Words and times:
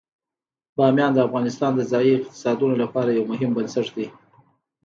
بامیان 0.77 1.11
د 1.13 1.19
افغانستان 1.27 1.71
د 1.75 1.81
ځایي 1.91 2.11
اقتصادونو 2.15 2.75
لپاره 2.83 3.09
یو 3.11 3.23
مهم 3.31 3.51
بنسټ 3.57 3.87
دی. 3.95 4.07